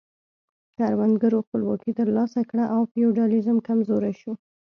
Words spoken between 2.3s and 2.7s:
کړه